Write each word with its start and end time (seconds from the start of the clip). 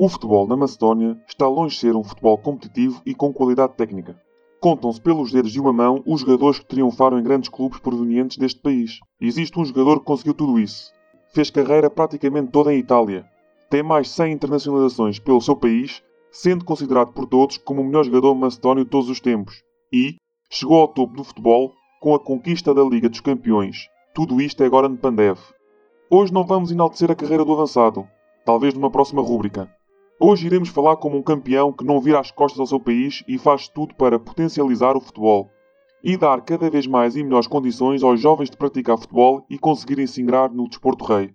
O 0.00 0.08
futebol 0.08 0.46
na 0.46 0.56
Macedónia 0.56 1.20
está 1.26 1.48
longe 1.48 1.74
de 1.74 1.80
ser 1.80 1.96
um 1.96 2.04
futebol 2.04 2.38
competitivo 2.38 3.02
e 3.04 3.12
com 3.12 3.32
qualidade 3.32 3.72
técnica. 3.74 4.16
Contam-se 4.60 5.00
pelos 5.00 5.32
dedos 5.32 5.50
de 5.50 5.60
uma 5.60 5.72
mão 5.72 6.04
os 6.06 6.20
jogadores 6.20 6.60
que 6.60 6.66
triunfaram 6.66 7.18
em 7.18 7.22
grandes 7.24 7.48
clubes 7.48 7.80
provenientes 7.80 8.36
deste 8.36 8.60
país. 8.60 9.00
Existe 9.20 9.58
um 9.58 9.64
jogador 9.64 9.98
que 9.98 10.04
conseguiu 10.04 10.34
tudo 10.34 10.56
isso. 10.56 10.92
Fez 11.34 11.50
carreira 11.50 11.90
praticamente 11.90 12.52
toda 12.52 12.72
em 12.72 12.78
Itália. 12.78 13.26
Tem 13.68 13.82
mais 13.82 14.06
de 14.06 14.12
100 14.12 14.34
internacionalizações 14.34 15.18
pelo 15.18 15.40
seu 15.40 15.56
país, 15.56 16.00
sendo 16.30 16.64
considerado 16.64 17.12
por 17.12 17.26
todos 17.26 17.58
como 17.58 17.82
o 17.82 17.84
melhor 17.84 18.04
jogador 18.04 18.36
macedónio 18.36 18.84
de 18.84 18.90
todos 18.90 19.10
os 19.10 19.18
tempos. 19.18 19.64
E 19.92 20.14
chegou 20.48 20.80
ao 20.80 20.86
topo 20.86 21.16
do 21.16 21.24
futebol 21.24 21.72
com 22.00 22.14
a 22.14 22.20
conquista 22.20 22.72
da 22.72 22.84
Liga 22.84 23.08
dos 23.08 23.20
Campeões. 23.20 23.88
Tudo 24.14 24.40
isto 24.40 24.62
é 24.62 24.68
Goran 24.68 24.94
Pandev. 24.94 25.40
Hoje 26.08 26.32
não 26.32 26.46
vamos 26.46 26.70
enaltecer 26.70 27.10
a 27.10 27.16
carreira 27.16 27.44
do 27.44 27.52
avançado, 27.52 28.06
talvez 28.44 28.74
numa 28.74 28.92
próxima 28.92 29.20
rúbrica. 29.20 29.68
Hoje 30.20 30.48
iremos 30.48 30.68
falar 30.68 30.96
como 30.96 31.16
um 31.16 31.22
campeão 31.22 31.72
que 31.72 31.84
não 31.84 32.00
vira 32.00 32.18
as 32.18 32.32
costas 32.32 32.58
ao 32.58 32.66
seu 32.66 32.80
país 32.80 33.22
e 33.28 33.38
faz 33.38 33.68
tudo 33.68 33.94
para 33.94 34.18
potencializar 34.18 34.96
o 34.96 35.00
futebol 35.00 35.48
e 36.02 36.16
dar 36.16 36.40
cada 36.40 36.68
vez 36.68 36.88
mais 36.88 37.14
e 37.14 37.22
melhores 37.22 37.46
condições 37.46 38.02
aos 38.02 38.20
jovens 38.20 38.50
de 38.50 38.56
praticar 38.56 38.98
futebol 38.98 39.46
e 39.48 39.56
conseguirem 39.56 40.08
se 40.08 40.20
ingrar 40.20 40.50
no 40.50 40.68
desporto 40.68 41.04
rei. 41.04 41.32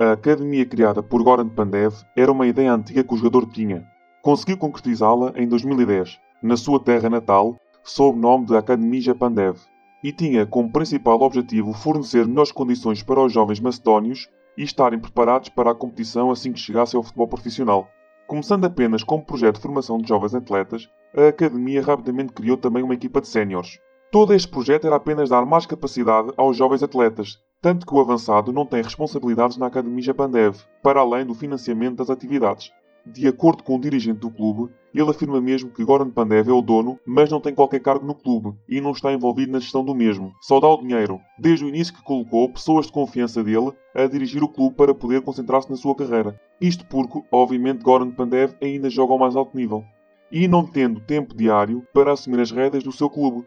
A 0.00 0.10
academia 0.10 0.66
criada 0.66 1.00
por 1.00 1.22
Goran 1.22 1.48
Pandev 1.48 1.94
era 2.16 2.32
uma 2.32 2.48
ideia 2.48 2.72
antiga 2.72 3.04
que 3.04 3.14
o 3.14 3.16
jogador 3.16 3.46
tinha. 3.46 3.86
Conseguiu 4.20 4.58
concretizá-la 4.58 5.32
em 5.36 5.46
2010 5.46 6.23
na 6.44 6.58
sua 6.58 6.78
terra 6.78 7.08
natal, 7.08 7.56
sob 7.82 8.18
o 8.18 8.20
nome 8.20 8.44
de 8.44 8.54
Academia 8.54 9.14
Pandev, 9.14 9.56
e 10.02 10.12
tinha 10.12 10.44
como 10.44 10.70
principal 10.70 11.22
objetivo 11.22 11.72
fornecer 11.72 12.26
melhores 12.26 12.52
condições 12.52 13.02
para 13.02 13.24
os 13.24 13.32
jovens 13.32 13.60
macedónios 13.60 14.28
e 14.54 14.62
estarem 14.62 14.98
preparados 14.98 15.48
para 15.48 15.70
a 15.70 15.74
competição 15.74 16.30
assim 16.30 16.52
que 16.52 16.60
chegasse 16.60 16.94
ao 16.94 17.02
futebol 17.02 17.28
profissional. 17.28 17.88
Começando 18.26 18.66
apenas 18.66 19.02
como 19.02 19.24
projeto 19.24 19.56
de 19.56 19.62
formação 19.62 19.96
de 19.96 20.06
jovens 20.06 20.34
atletas, 20.34 20.86
a 21.16 21.28
academia 21.28 21.82
rapidamente 21.82 22.34
criou 22.34 22.58
também 22.58 22.82
uma 22.82 22.94
equipa 22.94 23.22
de 23.22 23.28
séniores. 23.28 23.78
Todo 24.12 24.34
este 24.34 24.48
projeto 24.48 24.86
era 24.86 24.96
apenas 24.96 25.30
dar 25.30 25.46
mais 25.46 25.64
capacidade 25.64 26.30
aos 26.36 26.58
jovens 26.58 26.82
atletas, 26.82 27.38
tanto 27.62 27.86
que 27.86 27.94
o 27.94 28.00
avançado 28.00 28.52
não 28.52 28.66
tem 28.66 28.82
responsabilidades 28.82 29.56
na 29.56 29.68
Academia 29.68 30.12
Pandev, 30.12 30.58
para 30.82 31.00
além 31.00 31.24
do 31.24 31.34
financiamento 31.34 31.96
das 31.96 32.10
atividades. 32.10 32.70
De 33.06 33.28
acordo 33.28 33.62
com 33.62 33.76
o 33.76 33.80
dirigente 33.80 34.20
do 34.20 34.30
clube, 34.30 34.72
ele 34.94 35.10
afirma 35.10 35.38
mesmo 35.38 35.70
que 35.70 35.84
Goran 35.84 36.08
Pandev 36.08 36.48
é 36.48 36.52
o 36.52 36.62
dono, 36.62 36.98
mas 37.04 37.30
não 37.30 37.38
tem 37.38 37.54
qualquer 37.54 37.80
cargo 37.80 38.06
no 38.06 38.14
clube 38.14 38.56
e 38.66 38.80
não 38.80 38.92
está 38.92 39.12
envolvido 39.12 39.52
na 39.52 39.60
gestão 39.60 39.84
do 39.84 39.94
mesmo. 39.94 40.32
Só 40.40 40.58
dá 40.58 40.68
o 40.68 40.80
dinheiro. 40.80 41.20
Desde 41.38 41.66
o 41.66 41.68
início 41.68 41.92
que 41.92 42.02
colocou 42.02 42.48
pessoas 42.48 42.86
de 42.86 42.92
confiança 42.92 43.44
dele 43.44 43.72
a 43.94 44.06
dirigir 44.06 44.42
o 44.42 44.48
clube 44.48 44.74
para 44.74 44.94
poder 44.94 45.20
concentrar-se 45.20 45.68
na 45.68 45.76
sua 45.76 45.94
carreira. 45.94 46.40
Isto 46.58 46.86
porque, 46.86 47.22
obviamente, 47.30 47.82
Goran 47.82 48.10
Pandev 48.10 48.54
ainda 48.62 48.88
joga 48.88 49.12
ao 49.12 49.18
mais 49.18 49.36
alto 49.36 49.54
nível. 49.54 49.84
E 50.32 50.48
não 50.48 50.66
tendo 50.66 50.98
tempo 50.98 51.36
diário 51.36 51.86
para 51.92 52.12
assumir 52.12 52.40
as 52.40 52.50
rédeas 52.50 52.84
do 52.84 52.92
seu 52.92 53.10
clube. 53.10 53.44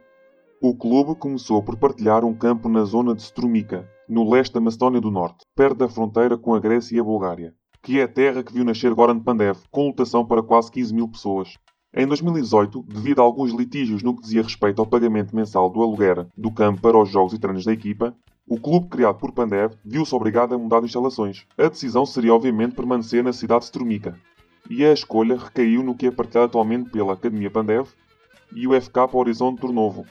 O 0.62 0.76
clube 0.76 1.16
começou 1.16 1.64
por 1.64 1.78
partilhar 1.78 2.24
um 2.24 2.34
campo 2.34 2.70
na 2.70 2.84
zona 2.84 3.16
de 3.16 3.24
Strumica, 3.24 3.90
no 4.08 4.30
leste 4.30 4.54
da 4.54 4.62
Macedónia 4.62 5.02
do 5.02 5.10
Norte, 5.10 5.46
perto 5.56 5.78
da 5.78 5.90
fronteira 5.90 6.38
com 6.38 6.54
a 6.54 6.60
Grécia 6.60 6.96
e 6.96 7.00
a 7.00 7.04
Bulgária 7.04 7.56
que 7.88 8.02
é 8.02 8.04
a 8.04 8.08
terra 8.10 8.44
que 8.44 8.52
viu 8.52 8.66
nascer 8.66 8.94
Goran 8.94 9.18
Pandev, 9.18 9.60
com 9.72 9.88
lotação 9.88 10.26
para 10.26 10.44
quase 10.44 10.70
15 10.70 10.94
mil 10.94 11.08
pessoas. 11.08 11.58
Em 11.96 12.06
2018, 12.06 12.84
devido 12.86 13.22
a 13.22 13.24
alguns 13.24 13.54
litígios 13.54 14.04
no 14.04 14.14
que 14.14 14.24
dizia 14.24 14.44
respeito 14.44 14.82
ao 14.82 14.86
pagamento 14.86 15.34
mensal 15.34 15.70
do 15.70 15.82
aluguer 15.82 16.28
do 16.36 16.52
campo 16.52 16.82
para 16.82 16.98
os 16.98 17.10
jogos 17.10 17.32
e 17.32 17.40
treinos 17.40 17.64
da 17.64 17.72
equipa, 17.72 18.14
o 18.46 18.60
clube 18.60 18.90
criado 18.90 19.18
por 19.20 19.32
Pandev 19.32 19.74
viu-se 19.86 20.14
obrigado 20.14 20.54
a 20.54 20.58
mudar 20.58 20.82
de 20.82 20.88
instalações. 20.88 21.46
A 21.58 21.70
decisão 21.70 22.06
seria 22.06 22.36
obviamente 22.36 22.76
permanecer 22.76 23.24
na 23.24 23.32
cidade 23.32 23.62
de 23.62 23.66
Strumica. 23.68 24.20
E 24.70 24.84
a 24.84 24.92
escolha 24.92 25.38
recaiu 25.38 25.82
no 25.82 25.96
que 25.96 26.08
é 26.08 26.12
partilhado 26.12 26.48
atualmente 26.48 26.90
pela 26.90 27.14
Academia 27.14 27.50
Pandev 27.50 27.88
e 28.54 28.68
o 28.68 28.82
FK 28.82 28.98
Horizonte 29.14 29.62
Turnovo, 29.62 30.06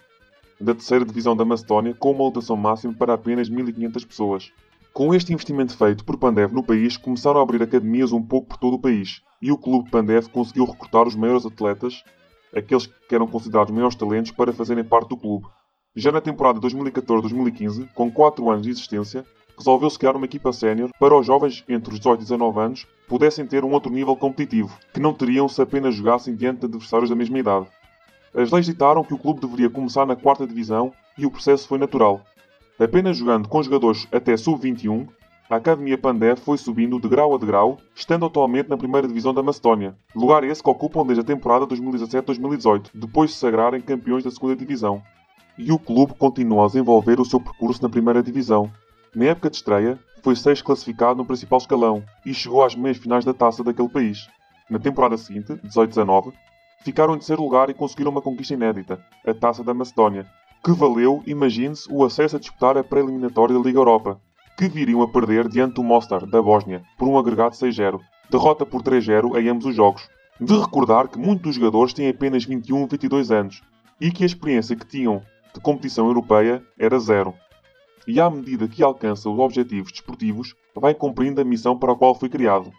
da 0.58 0.72
terceira 0.72 1.04
divisão 1.04 1.36
da 1.36 1.44
Macedónia, 1.44 1.92
com 1.92 2.12
uma 2.12 2.24
lotação 2.24 2.56
máxima 2.56 2.94
para 2.94 3.12
apenas 3.12 3.50
1.500 3.50 4.06
pessoas. 4.06 4.52
Com 4.96 5.14
este 5.14 5.30
investimento 5.30 5.76
feito 5.76 6.02
por 6.06 6.16
Pandev 6.16 6.54
no 6.54 6.62
país, 6.62 6.96
começaram 6.96 7.38
a 7.38 7.42
abrir 7.42 7.62
academias 7.62 8.12
um 8.12 8.22
pouco 8.22 8.48
por 8.48 8.56
todo 8.56 8.76
o 8.76 8.78
país, 8.78 9.20
e 9.42 9.52
o 9.52 9.58
clube 9.58 9.90
Pandev 9.90 10.30
conseguiu 10.30 10.64
recrutar 10.64 11.06
os 11.06 11.14
maiores 11.14 11.44
atletas, 11.44 12.02
aqueles 12.56 12.86
que 12.86 13.14
eram 13.14 13.26
considerados 13.26 13.70
maiores 13.74 13.94
talentos, 13.94 14.30
para 14.30 14.54
fazerem 14.54 14.82
parte 14.82 15.10
do 15.10 15.16
clube. 15.18 15.44
Já 15.94 16.10
na 16.10 16.22
temporada 16.22 16.58
2014-2015, 16.60 17.90
com 17.92 18.10
4 18.10 18.50
anos 18.50 18.62
de 18.62 18.70
existência, 18.70 19.22
resolveu-se 19.58 19.98
criar 19.98 20.16
uma 20.16 20.24
equipa 20.24 20.50
sénior 20.50 20.88
para 20.98 21.14
os 21.14 21.26
jovens 21.26 21.62
entre 21.68 21.92
os 21.92 21.98
18 21.98 22.20
e 22.20 22.24
19 22.24 22.58
anos 22.58 22.86
pudessem 23.06 23.46
ter 23.46 23.66
um 23.66 23.72
outro 23.72 23.92
nível 23.92 24.16
competitivo, 24.16 24.78
que 24.94 25.00
não 25.00 25.12
teriam 25.12 25.46
se 25.46 25.60
apenas 25.60 25.94
jogassem 25.94 26.34
diante 26.34 26.60
de 26.60 26.66
adversários 26.68 27.10
da 27.10 27.16
mesma 27.16 27.38
idade. 27.38 27.66
As 28.34 28.50
leis 28.50 28.64
ditaram 28.64 29.04
que 29.04 29.12
o 29.12 29.18
clube 29.18 29.42
deveria 29.42 29.68
começar 29.68 30.06
na 30.06 30.16
quarta 30.16 30.46
divisão 30.46 30.90
e 31.18 31.26
o 31.26 31.30
processo 31.30 31.68
foi 31.68 31.76
natural, 31.76 32.22
Apenas 32.78 33.16
jogando 33.16 33.48
com 33.48 33.62
jogadores 33.62 34.06
até 34.12 34.36
sub-21, 34.36 35.08
a 35.48 35.56
Academia 35.56 35.96
Pandev 35.96 36.38
foi 36.38 36.58
subindo 36.58 37.00
de 37.00 37.08
grau 37.08 37.34
a 37.34 37.38
degrau, 37.38 37.78
estando 37.94 38.26
atualmente 38.26 38.68
na 38.68 38.76
primeira 38.76 39.08
divisão 39.08 39.32
da 39.32 39.42
Macedónia, 39.42 39.96
lugar 40.14 40.44
esse 40.44 40.62
que 40.62 40.68
ocupam 40.68 41.06
desde 41.06 41.22
a 41.22 41.24
temporada 41.24 41.66
2017-2018, 41.68 42.90
depois 42.92 43.30
de 43.30 43.36
sagrarem 43.36 43.80
campeões 43.80 44.24
da 44.24 44.30
segunda 44.30 44.54
divisão. 44.54 45.02
E 45.56 45.72
o 45.72 45.78
clube 45.78 46.12
continua 46.18 46.64
a 46.64 46.66
desenvolver 46.66 47.18
o 47.18 47.24
seu 47.24 47.40
percurso 47.40 47.82
na 47.82 47.88
primeira 47.88 48.22
divisão. 48.22 48.70
Na 49.14 49.24
época 49.24 49.48
de 49.48 49.56
estreia, 49.56 49.98
foi 50.22 50.36
sexto 50.36 50.64
classificado 50.64 51.16
no 51.16 51.24
principal 51.24 51.58
escalão 51.58 52.04
e 52.26 52.34
chegou 52.34 52.62
às 52.62 52.74
meias 52.74 52.98
finais 52.98 53.24
da 53.24 53.32
taça 53.32 53.64
daquele 53.64 53.88
país. 53.88 54.28
Na 54.68 54.78
temporada 54.78 55.16
seguinte, 55.16 55.54
18-19, 55.64 56.34
ficaram 56.84 57.14
em 57.14 57.18
terceiro 57.18 57.42
lugar 57.42 57.70
e 57.70 57.74
conseguiram 57.74 58.10
uma 58.10 58.20
conquista 58.20 58.52
inédita, 58.52 59.00
a 59.26 59.32
Taça 59.32 59.64
da 59.64 59.72
Macedónia, 59.72 60.26
que 60.64 60.72
valeu, 60.72 61.22
imagine-se, 61.26 61.88
o 61.90 62.04
acesso 62.04 62.36
a 62.36 62.38
disputar 62.38 62.76
a 62.76 62.84
pré-eliminatória 62.84 63.54
da 63.54 63.60
Liga 63.60 63.78
Europa, 63.78 64.20
que 64.56 64.68
viriam 64.68 65.02
a 65.02 65.08
perder 65.08 65.48
diante 65.48 65.74
do 65.74 65.84
Mostar, 65.84 66.26
da 66.26 66.40
Bósnia, 66.40 66.82
por 66.98 67.06
um 67.06 67.18
agregado 67.18 67.54
6-0, 67.54 68.00
derrota 68.30 68.64
por 68.64 68.82
3-0 68.82 69.38
em 69.38 69.48
ambos 69.48 69.66
os 69.66 69.76
jogos. 69.76 70.08
De 70.40 70.58
recordar 70.58 71.08
que 71.08 71.18
muitos 71.18 71.42
dos 71.42 71.54
jogadores 71.54 71.92
têm 71.92 72.08
apenas 72.08 72.44
21 72.44 72.80
ou 72.80 72.86
22 72.86 73.30
anos 73.30 73.62
e 74.00 74.10
que 74.10 74.22
a 74.22 74.26
experiência 74.26 74.76
que 74.76 74.86
tinham 74.86 75.22
de 75.54 75.60
competição 75.60 76.06
europeia 76.06 76.62
era 76.78 76.98
zero. 76.98 77.34
E 78.06 78.20
à 78.20 78.30
medida 78.30 78.68
que 78.68 78.82
alcança 78.82 79.30
os 79.30 79.38
objetivos 79.38 79.92
desportivos, 79.92 80.54
vai 80.74 80.94
cumprindo 80.94 81.40
a 81.40 81.44
missão 81.44 81.78
para 81.78 81.92
a 81.92 81.96
qual 81.96 82.14
foi 82.14 82.28
criado. 82.28 82.70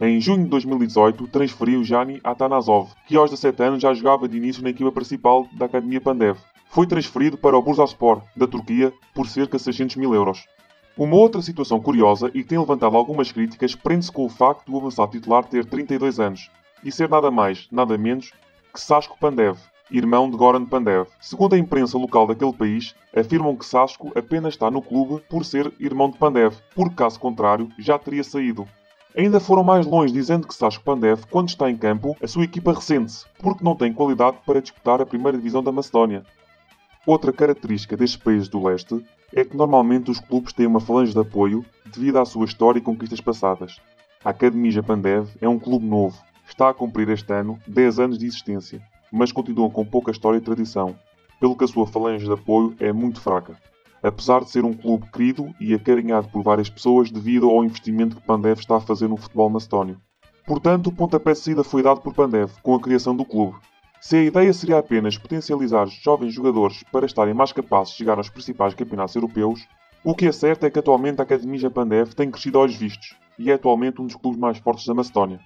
Em 0.00 0.20
junho 0.20 0.44
de 0.44 0.50
2018, 0.50 1.28
transferiu 1.28 1.82
Jani 1.82 2.20
Atanasov, 2.22 2.90
que 3.06 3.16
aos 3.16 3.30
17 3.30 3.62
anos 3.62 3.82
já 3.82 3.94
jogava 3.94 4.28
de 4.28 4.36
início 4.36 4.62
na 4.62 4.70
equipa 4.70 4.92
principal 4.92 5.46
da 5.52 5.64
Academia 5.66 6.00
Pandev, 6.00 6.36
foi 6.76 6.86
transferido 6.86 7.38
para 7.38 7.56
o 7.56 7.62
Bursaspor, 7.62 8.20
da 8.36 8.46
Turquia, 8.46 8.92
por 9.14 9.26
cerca 9.26 9.56
de 9.56 9.62
600 9.62 9.96
mil 9.96 10.14
euros. 10.14 10.44
Uma 10.94 11.16
outra 11.16 11.40
situação 11.40 11.80
curiosa 11.80 12.30
e 12.34 12.42
que 12.42 12.50
tem 12.50 12.58
levantado 12.58 12.98
algumas 12.98 13.32
críticas 13.32 13.74
prende-se 13.74 14.12
com 14.12 14.26
o 14.26 14.28
facto 14.28 14.70
do 14.70 14.76
avançado 14.76 15.10
titular 15.10 15.42
ter 15.44 15.64
32 15.64 16.20
anos 16.20 16.50
e 16.84 16.92
ser 16.92 17.08
nada 17.08 17.30
mais, 17.30 17.66
nada 17.72 17.96
menos 17.96 18.30
que 18.74 18.78
Sasko 18.78 19.16
Pandev, 19.18 19.56
irmão 19.90 20.30
de 20.30 20.36
Goran 20.36 20.66
Pandev. 20.66 21.08
Segundo 21.18 21.54
a 21.54 21.58
imprensa 21.58 21.96
local 21.96 22.26
daquele 22.26 22.52
país, 22.52 22.94
afirmam 23.16 23.56
que 23.56 23.64
Sasko 23.64 24.12
apenas 24.14 24.52
está 24.52 24.70
no 24.70 24.82
clube 24.82 25.22
por 25.30 25.46
ser 25.46 25.72
irmão 25.80 26.10
de 26.10 26.18
Pandev, 26.18 26.56
porque 26.74 26.96
caso 26.96 27.18
contrário 27.18 27.70
já 27.78 27.98
teria 27.98 28.22
saído. 28.22 28.68
Ainda 29.16 29.40
foram 29.40 29.64
mais 29.64 29.86
longe 29.86 30.12
dizendo 30.12 30.46
que 30.46 30.54
Sasko 30.54 30.84
Pandev, 30.84 31.24
quando 31.30 31.48
está 31.48 31.70
em 31.70 31.76
campo, 31.78 32.14
a 32.22 32.26
sua 32.26 32.44
equipa 32.44 32.74
ressente-se, 32.74 33.24
porque 33.38 33.64
não 33.64 33.74
tem 33.74 33.94
qualidade 33.94 34.36
para 34.44 34.60
disputar 34.60 35.00
a 35.00 35.06
primeira 35.06 35.38
divisão 35.38 35.62
da 35.62 35.72
Macedónia. 35.72 36.22
Outra 37.06 37.32
característica 37.32 37.96
destes 37.96 38.20
países 38.20 38.48
do 38.48 38.64
leste 38.64 39.00
é 39.32 39.44
que 39.44 39.56
normalmente 39.56 40.10
os 40.10 40.18
clubes 40.18 40.52
têm 40.52 40.66
uma 40.66 40.80
falange 40.80 41.12
de 41.12 41.20
apoio 41.20 41.64
devido 41.94 42.18
à 42.18 42.24
sua 42.24 42.44
história 42.44 42.80
e 42.80 42.82
conquistas 42.82 43.20
passadas. 43.20 43.80
A 44.24 44.30
Academia 44.30 44.72
Japandev 44.72 45.28
é 45.40 45.48
um 45.48 45.56
clube 45.56 45.86
novo, 45.86 46.20
está 46.48 46.68
a 46.68 46.74
cumprir 46.74 47.08
este 47.10 47.32
ano 47.32 47.60
10 47.64 48.00
anos 48.00 48.18
de 48.18 48.26
existência, 48.26 48.82
mas 49.12 49.30
continua 49.30 49.70
com 49.70 49.84
pouca 49.84 50.10
história 50.10 50.38
e 50.38 50.40
tradição, 50.40 50.98
pelo 51.38 51.56
que 51.56 51.62
a 51.62 51.68
sua 51.68 51.86
falange 51.86 52.26
de 52.26 52.32
apoio 52.32 52.74
é 52.80 52.92
muito 52.92 53.20
fraca. 53.20 53.56
Apesar 54.02 54.40
de 54.40 54.50
ser 54.50 54.64
um 54.64 54.72
clube 54.72 55.08
querido 55.12 55.54
e 55.60 55.74
acarinhado 55.74 56.26
por 56.28 56.42
várias 56.42 56.68
pessoas 56.68 57.08
devido 57.08 57.48
ao 57.48 57.64
investimento 57.64 58.16
que 58.16 58.26
Pandev 58.26 58.58
está 58.58 58.78
a 58.78 58.80
fazer 58.80 59.06
no 59.06 59.16
futebol 59.16 59.48
macedónio. 59.48 60.00
Portanto, 60.44 60.88
o 60.88 60.92
pontapé 60.92 61.34
de 61.34 61.38
saída 61.38 61.62
foi 61.62 61.84
dado 61.84 62.00
por 62.00 62.12
Pandev 62.12 62.50
com 62.64 62.74
a 62.74 62.80
criação 62.80 63.14
do 63.14 63.24
clube, 63.24 63.56
se 64.06 64.14
a 64.14 64.22
ideia 64.22 64.52
seria 64.52 64.78
apenas 64.78 65.18
potencializar 65.18 65.84
jovens 65.88 66.32
jogadores 66.32 66.84
para 66.92 67.06
estarem 67.06 67.34
mais 67.34 67.50
capazes 67.50 67.90
de 67.90 67.98
chegar 67.98 68.16
aos 68.18 68.28
principais 68.28 68.72
campeonatos 68.72 69.16
europeus, 69.16 69.66
o 70.04 70.14
que 70.14 70.28
é 70.28 70.30
certo 70.30 70.64
é 70.64 70.70
que 70.70 70.78
atualmente 70.78 71.18
a 71.18 71.24
Academia 71.24 71.58
Japandev 71.58 72.14
tem 72.14 72.30
crescido 72.30 72.56
aos 72.56 72.72
vistos 72.72 73.16
e 73.36 73.50
é 73.50 73.54
atualmente 73.54 74.00
um 74.00 74.06
dos 74.06 74.14
clubes 74.14 74.38
mais 74.38 74.58
fortes 74.58 74.86
da 74.86 74.94
Macedónia. 74.94 75.40